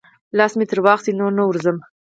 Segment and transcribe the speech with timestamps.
[0.37, 1.77] لاس مې ترې واخیست، نور نه ورځم.